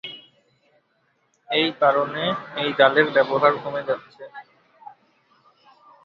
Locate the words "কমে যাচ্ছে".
3.63-4.23